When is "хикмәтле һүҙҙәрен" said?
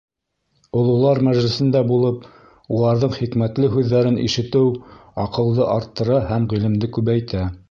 3.19-4.19